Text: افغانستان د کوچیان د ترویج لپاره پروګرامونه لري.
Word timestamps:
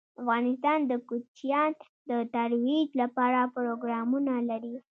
افغانستان 0.21 0.79
د 0.91 0.93
کوچیان 1.07 1.71
د 2.09 2.11
ترویج 2.33 2.89
لپاره 3.01 3.39
پروګرامونه 3.55 4.33
لري. 4.49 4.75